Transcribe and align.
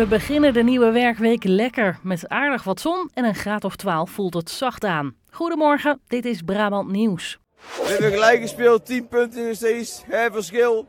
We 0.00 0.06
beginnen 0.06 0.52
de 0.52 0.62
nieuwe 0.62 0.90
werkweek 0.90 1.44
lekker. 1.44 1.98
Met 2.02 2.28
aardig 2.28 2.64
wat 2.64 2.80
zon 2.80 3.10
en 3.14 3.24
een 3.24 3.34
graad 3.34 3.64
of 3.64 3.76
12 3.76 4.10
voelt 4.10 4.34
het 4.34 4.50
zacht 4.50 4.84
aan. 4.84 5.14
Goedemorgen, 5.30 6.00
dit 6.06 6.24
is 6.24 6.42
Brabant 6.42 6.90
Nieuws. 6.90 7.38
We 7.56 7.88
hebben 7.88 8.10
gelijk 8.10 8.40
gespeeld, 8.40 8.86
10 8.86 9.08
punten 9.08 9.46
nog 9.46 9.54
steeds, 9.54 10.02
hè, 10.06 10.30
verschil. 10.32 10.86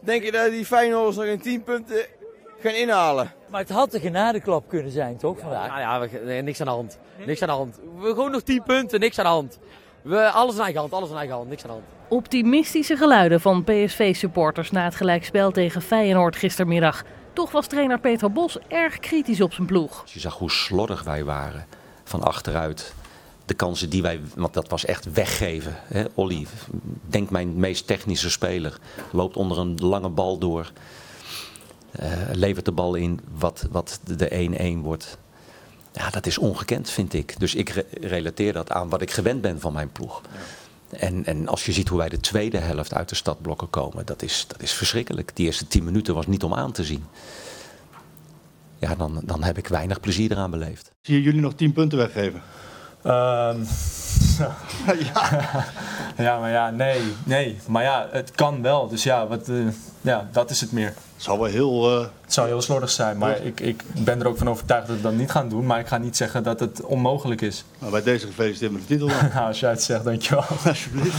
Denk 0.00 0.22
je 0.22 0.32
dat 0.32 0.50
die 0.50 0.64
Feyenoorders 0.64 1.16
nog 1.16 1.24
in 1.24 1.40
10 1.40 1.62
punten 1.62 2.06
gaan 2.60 2.72
inhalen? 2.74 3.32
Maar 3.50 3.60
het 3.60 3.70
had 3.70 3.94
een 3.94 4.00
genadeklap 4.00 4.68
kunnen 4.68 4.92
zijn, 4.92 5.16
toch, 5.16 5.38
vandaag? 5.38 5.68
Nou 5.68 5.80
ja, 5.80 6.00
we, 6.00 6.20
nee, 6.24 6.42
niks 6.42 6.60
aan 6.60 6.66
de 6.66 6.72
hand. 6.72 6.98
Niks 7.26 7.42
aan 7.42 7.48
de 7.48 7.54
hand. 7.54 7.80
We 7.98 8.06
gewoon 8.06 8.30
nog 8.30 8.42
10 8.42 8.62
punten, 8.62 9.00
niks 9.00 9.18
aan 9.18 9.24
de 9.24 9.30
hand. 9.30 9.58
We, 10.02 10.30
alles 10.30 10.54
in 10.54 10.62
eigen 10.62 10.80
hand, 10.80 10.92
alles 10.92 11.10
in 11.10 11.16
eigen 11.16 11.34
hand, 11.34 11.48
niks 11.48 11.62
aan 11.62 11.68
de 11.68 11.74
hand. 11.74 11.86
Optimistische 12.08 12.96
geluiden 12.96 13.40
van 13.40 13.64
PSV-supporters 13.64 14.70
na 14.70 14.84
het 14.84 14.94
gelijkspel 14.94 15.50
tegen 15.50 15.82
Feyenoord 15.82 16.36
gistermiddag. 16.36 17.04
Toch 17.34 17.50
was 17.50 17.66
trainer 17.66 17.98
Peter 17.98 18.32
Bos 18.32 18.58
erg 18.68 18.98
kritisch 18.98 19.40
op 19.40 19.52
zijn 19.52 19.66
ploeg. 19.66 20.04
Je 20.06 20.20
zag 20.20 20.38
hoe 20.38 20.50
slordig 20.50 21.02
wij 21.02 21.24
waren 21.24 21.66
van 22.04 22.22
achteruit. 22.22 22.94
De 23.44 23.54
kansen 23.54 23.90
die 23.90 24.02
wij, 24.02 24.20
want 24.34 24.54
dat 24.54 24.68
was 24.68 24.84
echt 24.84 25.12
weggeven. 25.12 25.76
Hè? 25.84 26.04
Olly, 26.14 26.46
denk 27.06 27.30
mijn 27.30 27.56
meest 27.56 27.86
technische 27.86 28.30
speler, 28.30 28.78
loopt 29.12 29.36
onder 29.36 29.58
een 29.58 29.78
lange 29.80 30.08
bal 30.08 30.38
door. 30.38 30.72
Uh, 32.00 32.12
levert 32.32 32.64
de 32.64 32.72
bal 32.72 32.94
in 32.94 33.20
wat, 33.38 33.66
wat 33.70 34.00
de 34.04 34.76
1-1 34.78 34.82
wordt. 34.82 35.18
Ja, 35.92 36.10
dat 36.10 36.26
is 36.26 36.38
ongekend, 36.38 36.90
vind 36.90 37.12
ik. 37.12 37.38
Dus 37.38 37.54
ik 37.54 37.68
re 37.68 37.86
relateer 38.00 38.52
dat 38.52 38.70
aan 38.70 38.88
wat 38.88 39.02
ik 39.02 39.10
gewend 39.10 39.40
ben 39.40 39.60
van 39.60 39.72
mijn 39.72 39.92
ploeg. 39.92 40.20
Ja. 40.32 40.38
En, 40.90 41.24
en 41.24 41.48
als 41.48 41.66
je 41.66 41.72
ziet 41.72 41.88
hoe 41.88 41.98
wij 41.98 42.08
de 42.08 42.20
tweede 42.20 42.58
helft 42.58 42.94
uit 42.94 43.08
de 43.08 43.14
stadblokken 43.14 43.70
komen, 43.70 44.06
dat 44.06 44.22
is, 44.22 44.44
dat 44.48 44.62
is 44.62 44.72
verschrikkelijk. 44.72 45.30
Die 45.34 45.46
eerste 45.46 45.66
tien 45.66 45.84
minuten 45.84 46.14
was 46.14 46.26
niet 46.26 46.42
om 46.42 46.54
aan 46.54 46.72
te 46.72 46.84
zien. 46.84 47.04
Ja, 48.78 48.94
dan, 48.94 49.20
dan 49.24 49.42
heb 49.42 49.58
ik 49.58 49.68
weinig 49.68 50.00
plezier 50.00 50.30
eraan 50.30 50.50
beleefd. 50.50 50.90
Zie 51.00 51.14
je 51.14 51.22
jullie 51.22 51.40
nog 51.40 51.54
tien 51.54 51.72
punten 51.72 51.98
weggeven? 51.98 52.42
Um, 53.06 53.66
ja. 55.14 55.64
ja, 56.16 56.38
maar 56.38 56.50
ja, 56.50 56.70
nee, 56.70 57.00
nee. 57.24 57.58
Maar 57.68 57.82
ja, 57.82 58.08
het 58.10 58.30
kan 58.30 58.62
wel. 58.62 58.88
Dus 58.88 59.02
ja, 59.02 59.26
wat, 59.26 59.48
uh, 59.48 59.66
ja 60.00 60.28
dat 60.32 60.50
is 60.50 60.60
het 60.60 60.72
meer. 60.72 60.86
Het 60.86 61.22
zou 61.22 61.38
wel 61.38 61.48
heel... 61.48 62.00
Uh... 62.00 62.06
Het 62.20 62.32
zou 62.32 62.46
heel 62.48 62.62
slordig 62.62 62.90
zijn, 62.90 63.18
maar 63.18 63.42
ik, 63.42 63.60
ik 63.60 63.82
ben 64.04 64.20
er 64.20 64.26
ook 64.26 64.38
van 64.38 64.48
overtuigd 64.48 64.86
dat 64.86 64.96
we 64.96 65.02
dat 65.02 65.12
niet 65.12 65.30
gaan 65.30 65.48
doen. 65.48 65.66
Maar 65.66 65.78
ik 65.78 65.86
ga 65.86 65.98
niet 65.98 66.16
zeggen 66.16 66.42
dat 66.42 66.60
het 66.60 66.84
onmogelijk 66.84 67.40
is. 67.40 67.64
Nou, 67.78 67.92
bij 67.92 68.02
deze 68.02 68.26
gefeliciteerd 68.26 68.72
met 68.72 68.80
de 68.80 68.86
titel 68.86 69.08
dan. 69.08 69.28
nou, 69.34 69.46
als 69.46 69.60
jij 69.60 69.70
het 69.70 69.82
zegt, 69.82 70.04
dankjewel. 70.04 70.44
Alsjeblieft. 70.66 71.16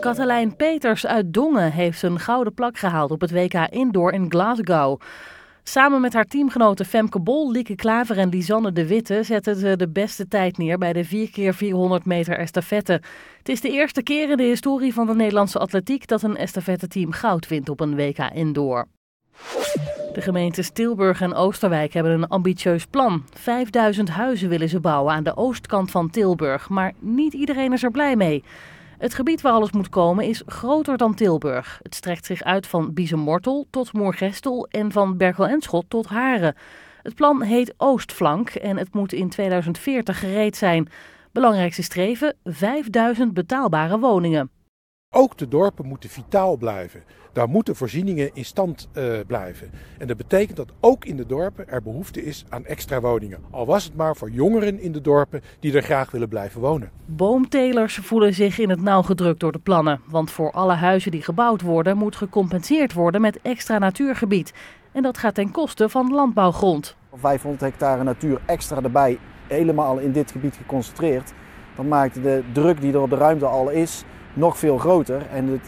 Katelijn 0.00 0.56
Peters 0.56 1.06
uit 1.06 1.32
Dongen 1.32 1.72
heeft 1.72 2.02
een 2.02 2.20
gouden 2.20 2.54
plak 2.54 2.78
gehaald 2.78 3.10
op 3.10 3.20
het 3.20 3.30
WK 3.30 3.54
Indoor 3.54 4.12
in 4.12 4.30
Glasgow. 4.30 5.00
Samen 5.66 6.00
met 6.00 6.12
haar 6.12 6.24
teamgenoten 6.24 6.86
Femke 6.86 7.20
Bol, 7.20 7.50
Lieke 7.50 7.74
Klaver 7.74 8.18
en 8.18 8.28
Lisanne 8.28 8.72
de 8.72 8.86
Witte 8.86 9.22
zetten 9.22 9.56
ze 9.56 9.76
de 9.76 9.88
beste 9.88 10.28
tijd 10.28 10.58
neer 10.58 10.78
bij 10.78 10.92
de 10.92 11.06
4x400 11.06 12.04
meter 12.04 12.38
estafette. 12.38 12.92
Het 13.38 13.48
is 13.48 13.60
de 13.60 13.70
eerste 13.70 14.02
keer 14.02 14.30
in 14.30 14.36
de 14.36 14.42
historie 14.42 14.94
van 14.94 15.06
de 15.06 15.14
Nederlandse 15.14 15.58
atletiek 15.58 16.06
dat 16.06 16.22
een 16.22 16.36
estafette-team 16.36 17.12
goud 17.12 17.48
wint 17.48 17.68
op 17.68 17.80
een 17.80 17.96
WK 17.96 18.18
Indoor. 18.18 18.86
De 20.12 20.20
gemeentes 20.20 20.70
Tilburg 20.70 21.20
en 21.20 21.34
Oosterwijk 21.34 21.92
hebben 21.92 22.12
een 22.12 22.28
ambitieus 22.28 22.86
plan. 22.86 23.24
5000 23.32 24.08
huizen 24.08 24.48
willen 24.48 24.68
ze 24.68 24.80
bouwen 24.80 25.14
aan 25.14 25.24
de 25.24 25.36
oostkant 25.36 25.90
van 25.90 26.10
Tilburg, 26.10 26.68
maar 26.68 26.92
niet 26.98 27.32
iedereen 27.32 27.72
is 27.72 27.82
er 27.82 27.90
blij 27.90 28.16
mee. 28.16 28.42
Het 28.98 29.14
gebied 29.14 29.40
waar 29.40 29.52
alles 29.52 29.72
moet 29.72 29.88
komen 29.88 30.24
is 30.24 30.42
groter 30.46 30.96
dan 30.96 31.14
Tilburg. 31.14 31.80
Het 31.82 31.94
strekt 31.94 32.26
zich 32.26 32.42
uit 32.42 32.66
van 32.66 32.94
Biezenmortel 32.94 33.66
tot 33.70 33.92
Moergestel 33.92 34.66
en 34.70 34.92
van 34.92 35.16
Berkel 35.16 35.46
en 35.46 35.60
Schot 35.62 35.84
tot 35.88 36.06
Haren. 36.06 36.54
Het 37.02 37.14
plan 37.14 37.42
heet 37.42 37.74
Oostflank 37.76 38.50
en 38.50 38.76
het 38.76 38.94
moet 38.94 39.12
in 39.12 39.28
2040 39.28 40.18
gereed 40.18 40.56
zijn. 40.56 40.88
Belangrijkste 41.32 41.82
streven: 41.82 42.36
5000 42.44 43.34
betaalbare 43.34 43.98
woningen. 43.98 44.50
Ook 45.16 45.36
de 45.38 45.48
dorpen 45.48 45.86
moeten 45.86 46.10
vitaal 46.10 46.56
blijven. 46.56 47.02
Daar 47.32 47.48
moeten 47.48 47.76
voorzieningen 47.76 48.30
in 48.32 48.44
stand 48.44 48.88
uh, 48.92 49.18
blijven. 49.26 49.70
En 49.98 50.06
dat 50.06 50.16
betekent 50.16 50.56
dat 50.56 50.72
ook 50.80 51.04
in 51.04 51.16
de 51.16 51.26
dorpen 51.26 51.68
er 51.68 51.82
behoefte 51.82 52.24
is 52.24 52.44
aan 52.48 52.64
extra 52.64 53.00
woningen. 53.00 53.38
Al 53.50 53.66
was 53.66 53.84
het 53.84 53.96
maar 53.96 54.16
voor 54.16 54.30
jongeren 54.30 54.80
in 54.80 54.92
de 54.92 55.00
dorpen 55.00 55.42
die 55.60 55.76
er 55.76 55.82
graag 55.82 56.10
willen 56.10 56.28
blijven 56.28 56.60
wonen. 56.60 56.90
Boomtelers 57.06 57.94
voelen 57.94 58.34
zich 58.34 58.58
in 58.58 58.70
het 58.70 58.80
nauw 58.80 59.02
gedrukt 59.02 59.40
door 59.40 59.52
de 59.52 59.58
plannen. 59.58 60.00
Want 60.06 60.30
voor 60.30 60.50
alle 60.50 60.72
huizen 60.72 61.10
die 61.10 61.22
gebouwd 61.22 61.60
worden 61.60 61.96
moet 61.96 62.16
gecompenseerd 62.16 62.92
worden 62.92 63.20
met 63.20 63.38
extra 63.42 63.78
natuurgebied. 63.78 64.52
En 64.92 65.02
dat 65.02 65.18
gaat 65.18 65.34
ten 65.34 65.50
koste 65.50 65.88
van 65.88 66.12
landbouwgrond. 66.12 66.96
500 67.14 67.62
hectare 67.62 68.02
natuur 68.02 68.40
extra 68.46 68.82
erbij, 68.82 69.18
helemaal 69.46 69.98
in 69.98 70.12
dit 70.12 70.30
gebied 70.30 70.56
geconcentreerd. 70.56 71.32
Dat 71.76 71.86
maakt 71.86 72.22
de 72.22 72.42
druk 72.52 72.80
die 72.80 72.92
er 72.92 73.00
op 73.00 73.10
de 73.10 73.16
ruimte 73.16 73.46
al 73.46 73.70
is 73.70 74.04
nog 74.34 74.58
veel 74.58 74.78
groter 74.78 75.22
en 75.32 75.60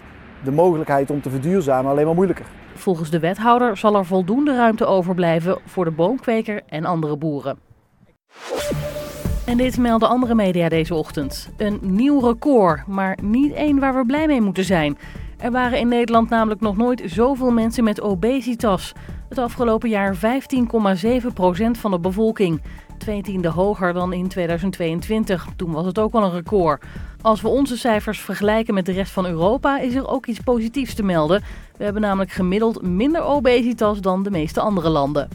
de 0.45 0.53
mogelijkheid 0.53 1.11
om 1.11 1.21
te 1.21 1.31
verduurzamen 1.31 1.91
alleen 1.91 2.07
maar 2.07 2.15
moeilijker. 2.15 2.47
Volgens 2.75 3.11
de 3.11 3.19
wethouder 3.19 3.77
zal 3.77 3.97
er 3.97 4.05
voldoende 4.05 4.57
ruimte 4.57 4.87
overblijven 4.87 5.59
voor 5.65 5.85
de 5.85 5.91
boomkweker 5.91 6.63
en 6.69 6.85
andere 6.85 7.17
boeren. 7.17 7.59
En 9.47 9.57
dit 9.57 9.79
melden 9.79 10.09
andere 10.09 10.35
media 10.35 10.69
deze 10.69 10.95
ochtend. 10.95 11.51
Een 11.57 11.79
nieuw 11.83 12.21
record, 12.21 12.87
maar 12.87 13.19
niet 13.23 13.53
één 13.53 13.79
waar 13.79 13.95
we 13.95 14.07
blij 14.07 14.27
mee 14.27 14.41
moeten 14.41 14.65
zijn. 14.65 14.99
Er 15.39 15.51
waren 15.51 15.79
in 15.79 15.89
Nederland 15.89 16.29
namelijk 16.29 16.61
nog 16.61 16.77
nooit 16.77 17.03
zoveel 17.05 17.51
mensen 17.51 17.85
met 17.85 18.01
obesitas. 18.01 18.93
Het 19.29 19.39
afgelopen 19.39 19.89
jaar 19.89 20.15
15,7% 20.15 20.21
van 21.71 21.91
de 21.91 22.01
bevolking. 22.01 22.63
Twee 22.99 23.23
tiende 23.23 23.49
hoger 23.49 23.93
dan 23.93 24.13
in 24.13 24.29
2022. 24.29 25.47
Toen 25.57 25.73
was 25.73 25.87
het 25.87 25.99
ook 25.99 26.15
al 26.15 26.25
een 26.25 26.33
record. 26.33 26.85
Als 27.27 27.41
we 27.41 27.49
onze 27.49 27.77
cijfers 27.77 28.21
vergelijken 28.21 28.75
met 28.75 28.87
de 28.87 28.93
rest 28.93 29.13
van 29.13 29.27
Europa, 29.27 29.79
is 29.79 29.95
er 29.95 30.09
ook 30.09 30.27
iets 30.27 30.41
positiefs 30.41 30.95
te 30.95 31.03
melden. 31.03 31.43
We 31.77 31.85
hebben 31.85 32.03
namelijk 32.03 32.31
gemiddeld 32.31 32.83
minder 32.83 33.23
obesitas 33.23 34.01
dan 34.01 34.23
de 34.23 34.31
meeste 34.31 34.61
andere 34.61 34.89
landen. 34.89 35.29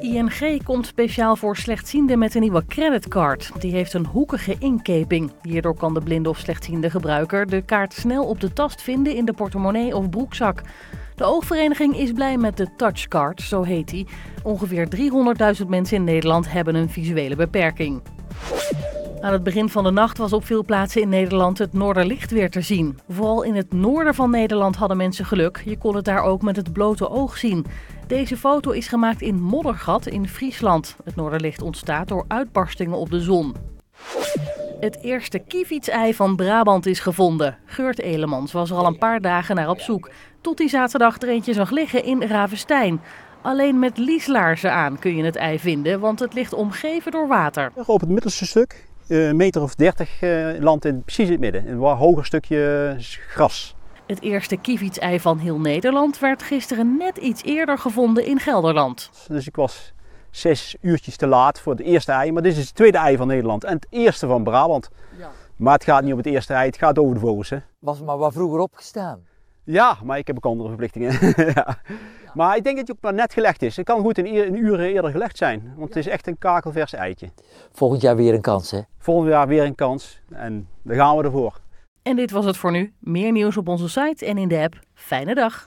ING 0.00 0.62
komt 0.64 0.86
speciaal 0.86 1.36
voor 1.36 1.56
slechtzienden 1.56 2.18
met 2.18 2.34
een 2.34 2.40
nieuwe 2.40 2.66
creditcard. 2.66 3.50
Die 3.60 3.72
heeft 3.72 3.92
een 3.92 4.06
hoekige 4.06 4.56
inkeping. 4.58 5.32
Hierdoor 5.42 5.76
kan 5.76 5.94
de 5.94 6.00
blinde 6.00 6.28
of 6.28 6.38
slechtziende 6.38 6.90
gebruiker 6.90 7.46
de 7.46 7.62
kaart 7.62 7.92
snel 7.92 8.24
op 8.24 8.40
de 8.40 8.52
tast 8.52 8.82
vinden 8.82 9.14
in 9.14 9.24
de 9.24 9.32
portemonnee 9.32 9.96
of 9.96 10.10
broekzak. 10.10 10.62
De 11.14 11.24
oogvereniging 11.24 11.96
is 11.96 12.12
blij 12.12 12.36
met 12.36 12.56
de 12.56 12.66
Touchcard, 12.76 13.42
zo 13.42 13.62
heet 13.62 13.88
die. 13.88 14.06
Ongeveer 14.42 14.88
300.000 15.60 15.66
mensen 15.66 15.96
in 15.96 16.04
Nederland 16.04 16.52
hebben 16.52 16.74
een 16.74 16.90
visuele 16.90 17.36
beperking. 17.36 18.00
Aan 19.20 19.32
het 19.32 19.42
begin 19.42 19.68
van 19.68 19.84
de 19.84 19.90
nacht 19.90 20.18
was 20.18 20.32
op 20.32 20.44
veel 20.44 20.64
plaatsen 20.64 21.02
in 21.02 21.08
Nederland 21.08 21.58
het 21.58 21.72
noorderlicht 21.72 22.30
weer 22.30 22.50
te 22.50 22.60
zien. 22.60 22.98
Vooral 23.08 23.42
in 23.42 23.54
het 23.54 23.72
noorden 23.72 24.14
van 24.14 24.30
Nederland 24.30 24.76
hadden 24.76 24.96
mensen 24.96 25.24
geluk. 25.24 25.62
Je 25.64 25.78
kon 25.78 25.96
het 25.96 26.04
daar 26.04 26.22
ook 26.22 26.42
met 26.42 26.56
het 26.56 26.72
blote 26.72 27.10
oog 27.10 27.36
zien. 27.36 27.66
Deze 28.06 28.36
foto 28.36 28.70
is 28.70 28.88
gemaakt 28.88 29.22
in 29.22 29.40
Moddergat 29.40 30.06
in 30.06 30.28
Friesland. 30.28 30.96
Het 31.04 31.16
noorderlicht 31.16 31.62
ontstaat 31.62 32.08
door 32.08 32.24
uitbarstingen 32.28 32.98
op 32.98 33.10
de 33.10 33.20
zon. 33.20 33.54
Het 34.80 35.02
eerste 35.02 35.38
kievietsei 35.38 36.14
van 36.14 36.36
Brabant 36.36 36.86
is 36.86 37.00
gevonden. 37.00 37.58
Geurt 37.64 38.00
Elemans 38.00 38.52
was 38.52 38.70
er 38.70 38.76
al 38.76 38.86
een 38.86 38.98
paar 38.98 39.20
dagen 39.20 39.56
naar 39.56 39.68
op 39.70 39.80
zoek. 39.80 40.10
Tot 40.40 40.58
hij 40.58 40.68
zaterdag 40.68 41.20
er 41.20 41.28
eentje 41.28 41.52
zag 41.52 41.70
liggen 41.70 42.04
in 42.04 42.22
Ravenstein. 42.22 43.00
Alleen 43.42 43.78
met 43.78 43.98
lieslaarzen 43.98 44.72
aan 44.72 44.98
kun 44.98 45.16
je 45.16 45.24
het 45.24 45.36
ei 45.36 45.58
vinden, 45.58 46.00
want 46.00 46.20
het 46.20 46.34
ligt 46.34 46.52
omgeven 46.52 47.12
door 47.12 47.28
water. 47.28 47.72
Op 47.86 48.00
het 48.00 48.08
middelste 48.08 48.46
stuk, 48.46 48.87
een 49.08 49.36
meter 49.36 49.62
of 49.62 49.74
dertig, 49.74 50.20
landt 50.60 50.84
in 50.84 51.02
precies 51.02 51.28
het 51.28 51.40
midden. 51.40 51.68
Een 51.68 51.78
wat 51.78 51.96
hoger 51.96 52.24
stukje 52.24 52.96
gras. 53.28 53.76
Het 54.06 54.20
eerste 54.20 54.56
kievietsei 54.56 55.20
van 55.20 55.38
heel 55.38 55.60
Nederland 55.60 56.18
werd 56.18 56.42
gisteren 56.42 56.96
net 56.96 57.16
iets 57.16 57.42
eerder 57.42 57.78
gevonden 57.78 58.26
in 58.26 58.38
Gelderland. 58.38 59.10
Dus 59.28 59.46
ik 59.46 59.56
was 59.56 59.92
zes 60.30 60.76
uurtjes 60.80 61.16
te 61.16 61.26
laat 61.26 61.60
voor 61.60 61.72
het 61.72 61.82
eerste 61.82 62.12
ei. 62.12 62.32
Maar 62.32 62.42
dit 62.42 62.56
is 62.56 62.66
het 62.66 62.74
tweede 62.74 62.98
ei 62.98 63.16
van 63.16 63.26
Nederland 63.26 63.64
en 63.64 63.74
het 63.74 63.86
eerste 63.90 64.26
van 64.26 64.44
Brabant. 64.44 64.88
Ja. 65.18 65.30
Maar 65.56 65.74
het 65.74 65.84
gaat 65.84 66.02
niet 66.02 66.12
om 66.12 66.18
het 66.18 66.26
eerste 66.26 66.54
ei, 66.54 66.66
het 66.66 66.78
gaat 66.78 66.98
over 66.98 67.14
de 67.14 67.20
vogels. 67.20 67.50
Hè. 67.50 67.58
Was 67.78 68.02
maar 68.02 68.18
wat 68.18 68.32
vroeger 68.32 68.60
opgestaan? 68.60 69.26
Ja, 69.70 69.98
maar 70.04 70.18
ik 70.18 70.26
heb 70.26 70.36
ook 70.36 70.44
andere 70.44 70.68
verplichtingen. 70.68 71.12
ja. 71.54 71.78
Ja. 72.28 72.34
Maar 72.34 72.56
ik 72.56 72.64
denk 72.64 72.76
dat 72.76 72.88
het 72.88 72.96
ook 72.96 73.02
maar 73.02 73.14
net 73.14 73.32
gelegd 73.32 73.62
is. 73.62 73.76
Het 73.76 73.86
kan 73.86 74.00
goed 74.00 74.18
een, 74.18 74.26
een 74.26 74.56
uur 74.56 74.80
eerder 74.80 75.10
gelegd 75.10 75.36
zijn. 75.36 75.72
Want 75.76 75.88
het 75.88 75.96
is 75.96 76.06
echt 76.06 76.26
een 76.26 76.38
kakelvers 76.38 76.92
eitje. 76.92 77.30
Volgend 77.72 78.02
jaar 78.02 78.16
weer 78.16 78.34
een 78.34 78.40
kans 78.40 78.70
hè? 78.70 78.80
Volgend 78.98 79.28
jaar 79.30 79.48
weer 79.48 79.64
een 79.64 79.74
kans. 79.74 80.20
En 80.30 80.68
daar 80.82 80.96
gaan 80.96 81.16
we 81.16 81.22
ervoor. 81.22 81.60
En 82.02 82.16
dit 82.16 82.30
was 82.30 82.44
het 82.44 82.56
voor 82.56 82.70
nu. 82.70 82.92
Meer 82.98 83.32
nieuws 83.32 83.56
op 83.56 83.68
onze 83.68 83.88
site 83.88 84.26
en 84.26 84.38
in 84.38 84.48
de 84.48 84.58
app. 84.58 84.78
Fijne 84.94 85.34
dag. 85.34 85.66